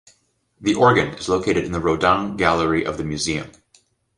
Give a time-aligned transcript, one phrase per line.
[0.59, 3.51] The organ is located in the Rodin gallery of the museum.